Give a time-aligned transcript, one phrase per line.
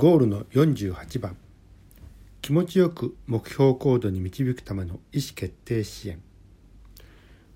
[0.00, 1.36] ゴールの48番。
[2.40, 6.22] 気持ちよく目標行動に導くための意思決定支援。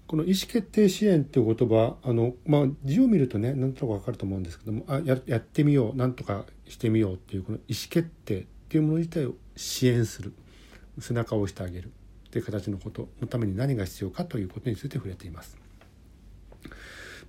[0.06, 10.34] この意思決定支援っていう言葉あの、まあ、字を見るとねなんとなく分かると思うんですけどもあややってみようなんとかしてみようっていうこの意思決定っていうもの自体を支援する。
[10.98, 11.92] 背中を押してあげる。
[12.30, 15.56] という形のことのために何が必要かということについて触れています。
[16.62, 16.68] ま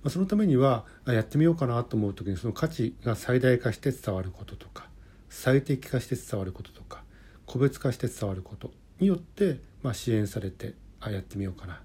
[0.08, 4.90] あ、そのためにはやってみようかなと思う時にその価値が最大化して伝わることとか
[5.36, 7.02] 最適化して伝わることとか
[7.44, 11.78] 個別化して伝わることによって、まあ、支援されてあやってみようかな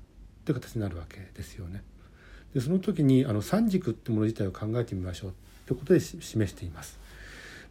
[0.46, 1.84] という形になるわけですよね。
[2.54, 5.34] でその時にあの三軸ってもの自体を考えてみましょう
[5.68, 6.98] ということで示しています。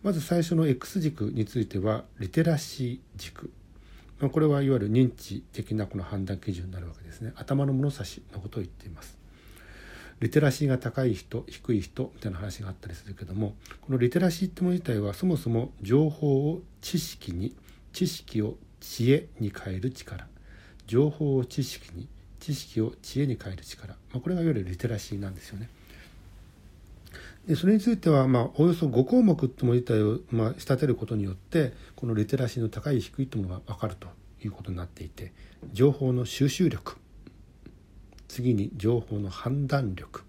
[0.02, 3.51] まず最初の X 軸についてはリテラシー軸。
[4.21, 7.33] ま、これはいわゆる認知的なこの判断基準になるわけですね。
[7.37, 9.20] 頭の物差しのことを言っています。
[10.20, 17.54] リテラシーが高い人低い人みたいな話があったりするけどもこのリテラシーってもの自体はそもそも情報を知識に
[17.93, 20.27] 知識を知恵に変える力。
[20.90, 22.09] 情報を知識に
[22.40, 25.68] 知識を知恵に変える力、まあ、これがいわゆるリテラシーなんですよね。
[27.46, 34.09] でそれについては、まあ、およそ5項目ってもの自体を、まあ、仕立てることによってこのリテラシーの高い低いというものが分かると
[34.45, 35.32] いうことになっていて
[35.73, 36.99] 情報の収集力。
[38.31, 40.23] 次に情報の判断力。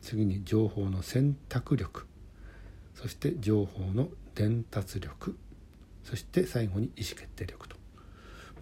[0.00, 2.06] 次に情報の選択力。
[2.94, 5.36] そして情報の伝達力。
[6.02, 7.76] そして最後に意思決定力と、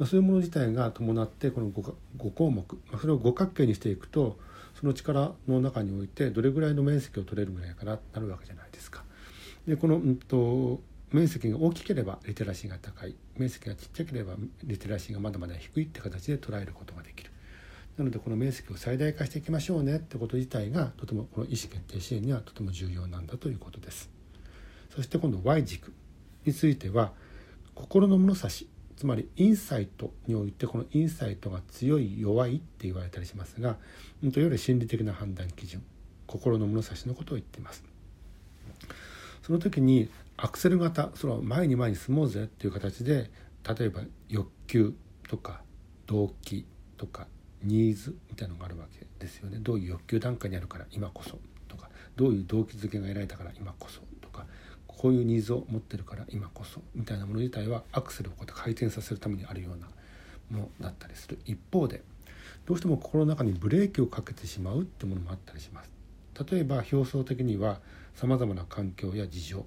[0.01, 4.39] まあ、そういうもの自体が伴ってこの 5, 5項目、まあ、それを五角形にしていくと
[4.79, 9.05] その力の中においてどれぐらいの面積を取れるぐらいかななるわけじゃないですか。
[9.69, 10.81] でこの、うんと、
[11.13, 13.15] 面積が大きければリテラシーが高い。
[13.37, 17.32] 面積がちっちゃければリテラシーがまだまだ低いって形で捉えることができる。
[17.97, 24.11] なのでこの面積を最大化していきましょうねってこと自体がとてもこの意思決定支援にはとても重要なんだということです。
[24.95, 25.93] そして今度 Y 軸
[26.45, 27.13] については
[27.75, 33.77] 心の物差しつまりインサイトにおいてこのインサイトが強い弱いって言われたりしますが
[34.23, 35.83] いわゆる心理的な判断基準
[36.27, 37.83] 心の物差しのことを言っています。
[39.43, 43.31] その時にアクセル型その前に前に進もうぜっていう形で
[43.79, 44.95] 例えば欲求
[45.29, 45.63] とか
[46.07, 46.67] 動機
[46.97, 47.27] とか
[47.63, 49.59] ニーズみたいのがあるわけですよね。
[49.61, 51.39] どういう欲求段階にあるから今こそ。
[51.69, 54.01] とかどういう動機づけが得られたから今こそ。
[54.21, 54.47] とか
[54.87, 56.81] こういうニーズを持ってるから今こそ。
[56.95, 59.89] みたいなもの自体はアクセルをこうやって回転させるためにあるような
[60.51, 61.39] ものだったりする。
[61.45, 62.03] 一方で
[62.67, 65.91] どうしても心の中にブレーキをかけてしまうってものもあったりします。
[66.51, 67.81] 例えば表層的には
[68.15, 69.67] さまざまな環境や事情。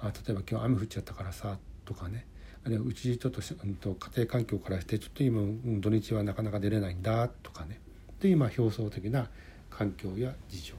[0.00, 2.26] あ例えば今日雨降っちゃったからさとかね。
[2.64, 5.42] あるいはうちちょっと,、うんと、家庭環境からしてちょっと今、
[5.80, 7.78] 土日はなかなか出れないんだとかね
[8.20, 9.28] で今表層的な
[9.70, 10.74] 環境や事情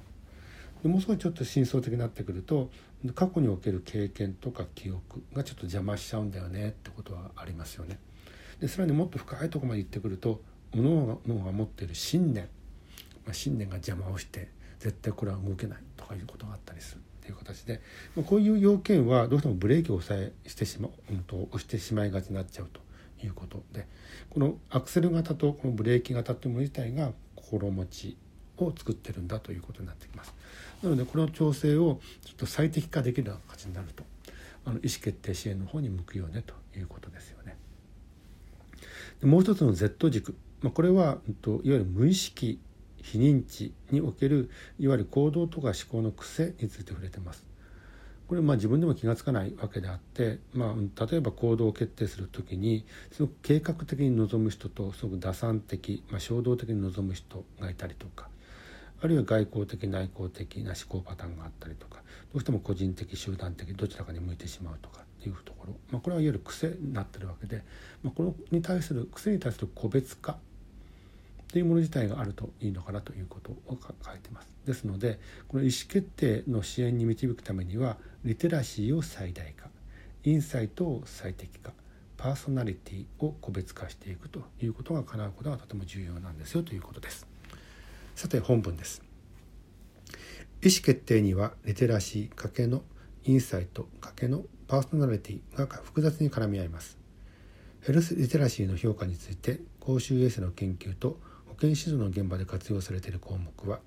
[0.81, 2.69] でもう少しちょっと深層的になってくると
[3.13, 8.00] 過去における経験とか記憶がちょっと邪魔しちゃうんだよねってことはありますよね。
[8.59, 10.41] でさらにもっと深いところまで行ってくると
[10.73, 11.16] 脳が
[11.46, 12.46] が持っている信念、
[13.25, 17.02] まあ、信念が邪魔をして絶対これは動けないとかいうことがあったりする。
[17.25, 17.81] という形で
[18.28, 22.80] こういう要件はどうしてもブレーキを抑えしてしまう、うん、と押してしまいがちになっちゃうと
[23.25, 23.88] いうことで
[24.30, 28.18] このアクセル型とこのブレーキ型というもの自体が心持ち
[28.58, 30.34] を作ってるんだということになってきます。
[30.84, 34.03] なのでこの調整をちょっと最適化できるような形になると
[34.66, 37.58] あの意思決定支援の方に向くよねということですよね。
[39.22, 42.59] でもう一つの Z 軸、まあ、これは、うん、といわゆる無意識
[43.05, 44.49] 非認知における
[44.79, 47.45] いわゆる行動とか思考の癖について触れてます。
[48.27, 58.27] これまあ自分でも気が付かないわけであって、まあ、例えば行動を決定する時にすごく計画的に臨む人とすごく打算的、まあ、衝動的に臨む人がいたりとか
[58.99, 61.97] あるいは外交的内向的な思考パターンがあったりとか
[62.33, 67.61] どうしても個人的集団的どちらかに向いてしまうとかっていうところ、まあ、これはいわゆる癖になってるわけで、
[68.01, 70.39] まあ、このに対する癖に対する個別化
[71.55, 74.53] というもの自体があるといいのかなということを書いてます。
[74.66, 79.69] ですのでこの意思決定の支援に導くためにはリテラシーを最大化
[80.25, 81.72] インサイトを最適化
[82.17, 87.25] パーソナリティを個別化していくということが叶うことがとても重要なんですよということです。
[88.16, 89.01] さて本文です。
[90.61, 92.81] 意思決定にはリテラシーかけの
[93.23, 96.97] インサイトかけのパーソナリティが複雑に絡み合います。
[97.79, 101.17] ヘルスリテラシーの評価について公衆衛生の研究と
[101.55, 103.79] 保健指導の現場で活用されている項目は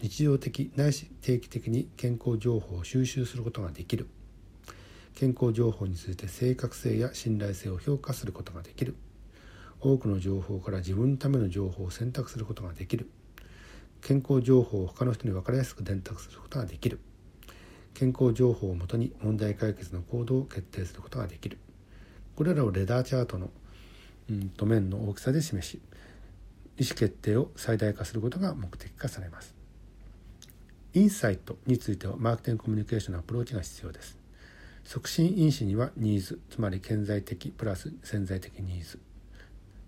[0.00, 4.06] 日常的ないし定期的に健康情報を収集することができる。
[5.16, 8.94] 健康情報について正確性や信頼性を評価することができる。
[9.80, 13.10] 多くの情報から自分のための情報を選択することができる。
[14.00, 17.00] 健康情報を他の人に分かりやすく伝達することができる。
[17.94, 21.58] 健康情報をもとに問題解決の行動を決定することができる。
[22.36, 23.50] これらをレダーチャートの、
[24.30, 25.80] うん、と面の大きさで示し
[26.78, 29.54] 意思決定を最大化することが目的化されます。
[30.94, 34.18] インサイトについてはマーケティングコミュニケーションのアプローチが必要です。
[34.84, 38.98] 促進因子にはニーズつまり顕在的プラス潜在的ニーズ。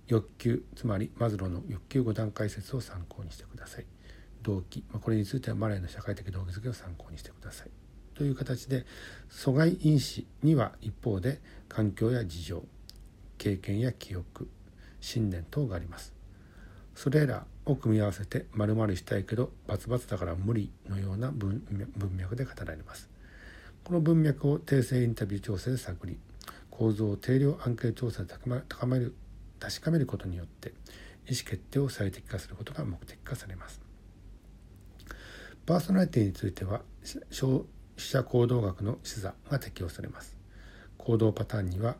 [0.06, 3.86] 欲求つまりマズローの欲求5段階説を参考にしてください。
[4.42, 7.70] 動機、ま、これについてはマレーの社会的動機づけを参考にしてください。
[8.14, 8.86] という形で
[9.30, 12.64] 阻害因子には一方で環境や事情
[13.36, 14.48] 経験や記憶
[15.00, 16.13] 信念等があります。
[16.94, 21.62] それらを組み合わせて丸々したいけどバツバツだから無理のような文
[22.16, 23.08] 脈で語られます。
[23.82, 26.18] この文脈を訂正インタビュー調査で探り
[26.70, 28.34] 構造を定量アンケート調査で
[28.68, 29.14] 高める
[29.60, 30.70] 確かめることによって
[31.28, 33.80] 意思決定を最適化することが目的化されます。
[35.66, 36.82] パーソナリティについては
[37.30, 40.36] 消費者行動学の視座が適用されます。
[40.98, 41.96] 行動パターンには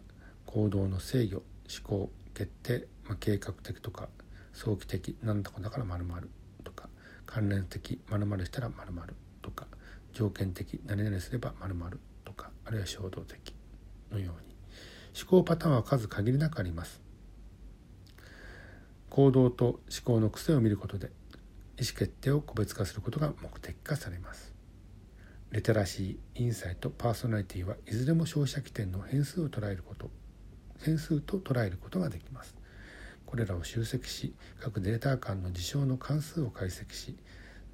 [0.46, 1.44] 行動の制御思
[1.82, 4.08] 考決定、まあ、計画的とか
[4.54, 6.30] 早期的何だかだから〇〇
[6.62, 6.88] とか
[7.26, 9.66] 関連的〇〇したら〇〇とか
[10.12, 13.54] 条件的何々すれば〇〇とかあるいは衝動的
[14.10, 14.54] のように。
[15.16, 17.00] 思考パターンは数限りなくあります。
[19.10, 21.06] 行動と思考の癖を見ることで
[21.78, 24.54] 意思決定を個別化することが目的化されます。
[25.52, 30.10] リテラシーインサイトパーソナリティはいずれも消費者起点の変数を捉えること
[30.80, 32.56] 変数と捉えることができます。
[33.26, 37.16] これらを集積し各データ間の事象の関数を解析し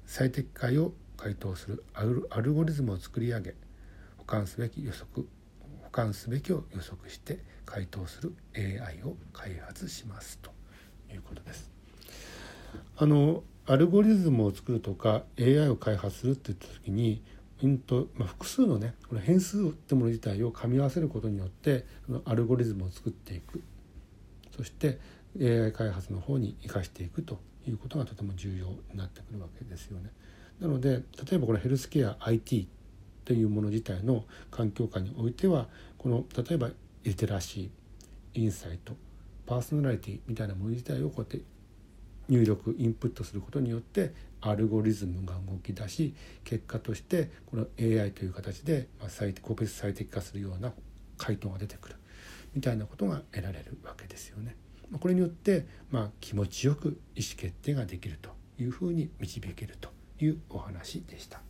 [0.05, 2.03] 最適解を回答するア
[2.41, 3.55] ルゴリズムを作り上げ
[4.17, 5.27] 保管すべき予測
[5.83, 10.51] 保管すべきを予測して回答する AI を開発しますと
[11.13, 11.71] いうことです。
[12.97, 17.23] あのアルゴリズムを作るとか AI を開発するって言った時に、
[17.63, 21.85] うんとまあ、複数のねこの変数ってもの自体を噛み合わせることによって
[22.25, 23.61] アルゴリズムを作っていく
[24.55, 24.99] そして
[25.39, 30.09] AI 開発の方に生かしていくということがとても重要になってくるわけですよね。
[30.59, 32.67] なので例えばこのヘルスケア IT
[33.25, 35.67] というもの自体の環境下においては
[35.97, 36.69] この例えば
[37.03, 38.93] リテラシーインサイト
[39.45, 41.41] パーソナリティみたいなもの自体をこうやって
[42.29, 50.73] 入力インプットすることによってアルゴリズムが動き出し結果としてこの AI という形で最個別最適化するような
[51.17, 51.95] 回答が出てくる
[52.53, 54.55] みたいなことが得られるわけですよね。
[54.99, 58.29] これによって、まあ、気持ちよく意思決定ができると
[58.59, 59.89] いうふうに導けると
[60.19, 61.41] いうお話でした。